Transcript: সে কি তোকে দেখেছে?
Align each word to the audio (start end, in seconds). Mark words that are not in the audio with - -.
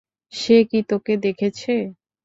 সে 0.33 0.57
কি 0.69 0.79
তোকে 0.89 1.13
দেখেছে? 1.25 1.73